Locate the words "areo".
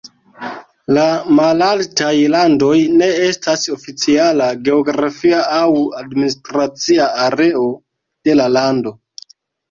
7.27-7.67